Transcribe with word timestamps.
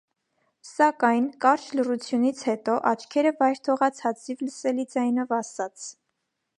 Սակայն, 0.69 1.27
կարճ 1.45 1.67
լռությունից 1.81 2.41
հետո, 2.49 2.79
աչքերը 2.95 3.35
վայր 3.43 3.63
թողած 3.69 4.03
հազիվ 4.07 4.45
լսելի 4.49 4.91
ձայնով 4.97 5.41
ասաց. 5.43 5.91